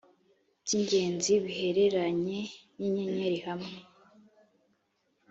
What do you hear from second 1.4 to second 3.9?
bihereranye n inyenyeri hamwe